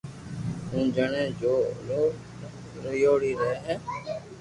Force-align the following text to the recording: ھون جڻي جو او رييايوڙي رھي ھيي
ھون 0.69 0.83
جڻي 0.95 1.25
جو 1.41 1.53
او 1.91 2.01
رييايوڙي 2.83 3.31
رھي 3.39 3.51
ھيي 3.65 3.75